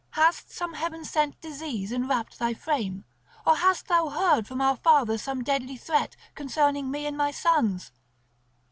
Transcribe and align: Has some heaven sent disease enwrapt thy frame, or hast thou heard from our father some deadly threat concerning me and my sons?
Has 0.15 0.43
some 0.47 0.73
heaven 0.73 1.05
sent 1.05 1.39
disease 1.41 1.91
enwrapt 1.91 2.39
thy 2.39 2.55
frame, 2.55 3.05
or 3.45 3.57
hast 3.57 3.87
thou 3.87 4.09
heard 4.09 4.47
from 4.47 4.59
our 4.59 4.75
father 4.77 5.15
some 5.15 5.43
deadly 5.43 5.77
threat 5.77 6.15
concerning 6.33 6.89
me 6.89 7.05
and 7.05 7.15
my 7.15 7.29
sons? 7.29 7.91